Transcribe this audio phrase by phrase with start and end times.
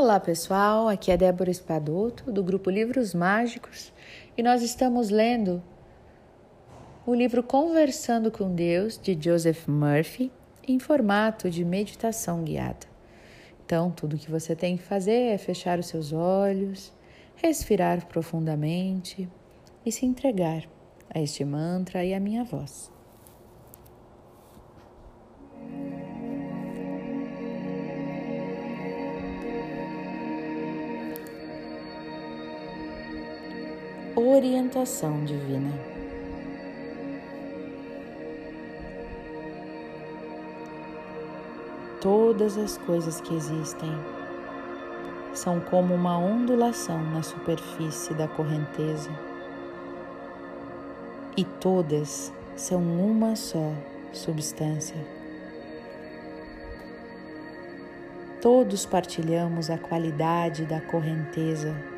[0.00, 3.92] Olá pessoal, aqui é Débora Espadoto do grupo Livros Mágicos
[4.36, 5.60] e nós estamos lendo
[7.04, 10.30] o livro Conversando com Deus de Joseph Murphy
[10.68, 12.86] em formato de meditação guiada.
[13.66, 16.92] Então, tudo que você tem que fazer é fechar os seus olhos,
[17.34, 19.28] respirar profundamente
[19.84, 20.62] e se entregar
[21.12, 22.88] a este mantra e à minha voz.
[34.18, 35.70] Orientação divina.
[42.00, 43.90] Todas as coisas que existem
[45.32, 49.10] são como uma ondulação na superfície da correnteza,
[51.36, 53.72] e todas são uma só
[54.12, 54.96] substância.
[58.40, 61.97] Todos partilhamos a qualidade da correnteza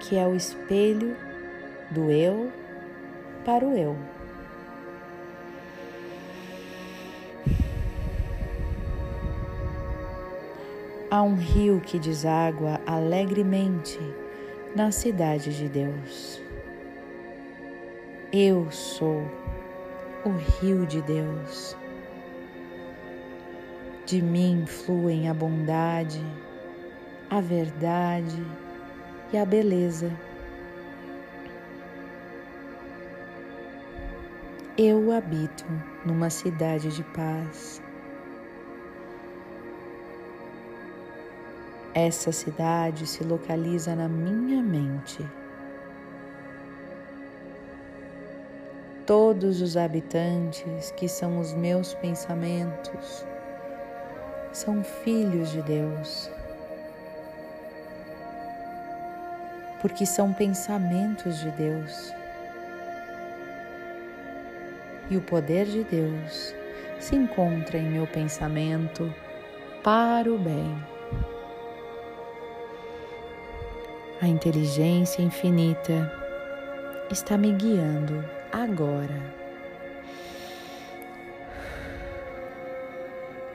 [0.00, 1.16] que é o espelho
[1.90, 2.50] do eu
[3.44, 3.96] para o eu.
[11.10, 13.98] Há um rio que deságua alegremente
[14.74, 16.40] na cidade de Deus.
[18.32, 19.22] Eu sou
[20.24, 21.76] o rio de Deus.
[24.06, 26.24] De mim fluem a bondade,
[27.28, 28.40] a verdade,
[29.32, 30.10] e a beleza.
[34.76, 35.64] Eu habito
[36.04, 37.82] numa cidade de paz.
[41.92, 45.26] Essa cidade se localiza na minha mente.
[49.04, 53.26] Todos os habitantes que são os meus pensamentos
[54.52, 56.30] são filhos de Deus.
[59.80, 62.14] Porque são pensamentos de Deus.
[65.08, 66.54] E o poder de Deus
[67.00, 69.12] se encontra em meu pensamento
[69.82, 70.76] para o bem.
[74.22, 76.12] A inteligência infinita
[77.10, 79.40] está me guiando agora.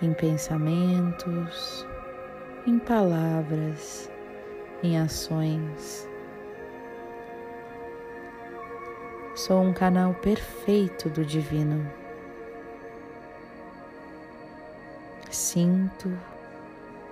[0.02, 1.88] Em pensamentos,
[2.66, 4.12] em palavras,
[4.84, 6.10] em ações
[9.36, 11.86] Sou um canal perfeito do Divino.
[15.30, 16.10] Sinto,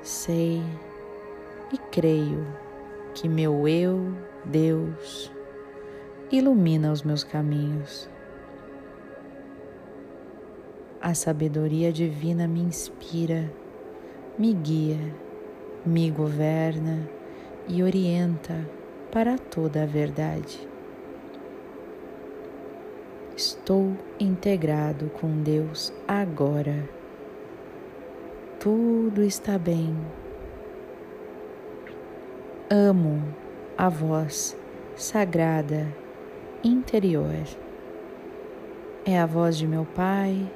[0.01, 0.63] sei
[1.73, 2.47] e creio
[3.13, 5.29] que meu eu, Deus,
[6.31, 8.09] ilumina os meus caminhos.
[11.01, 13.51] A sabedoria divina me inspira,
[14.39, 15.13] me guia,
[15.85, 17.05] me governa
[17.67, 18.65] e orienta
[19.11, 20.72] para toda a verdade.
[23.35, 26.87] Estou integrado com Deus agora.
[28.59, 29.97] Tudo está bem.
[32.69, 33.23] Amo
[33.75, 34.55] a voz
[34.95, 35.87] sagrada
[36.63, 37.43] interior.
[39.03, 40.47] É a voz de meu Pai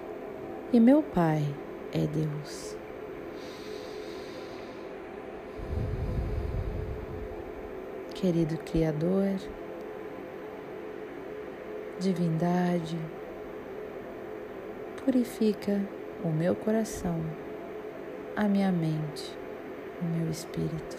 [0.72, 1.44] e meu Pai
[1.92, 2.78] é Deus.
[8.14, 9.34] Querido Criador,
[12.00, 12.98] divindade,
[15.04, 15.82] purifica
[16.24, 17.20] o meu coração,
[18.36, 19.36] a minha mente,
[20.02, 20.98] o meu espírito.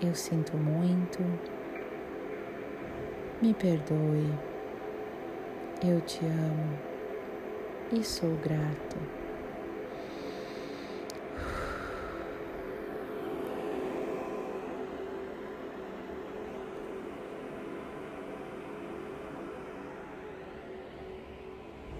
[0.00, 1.18] Eu sinto muito,
[3.42, 4.32] me perdoe,
[5.84, 6.78] eu te amo
[7.92, 8.96] e sou grato.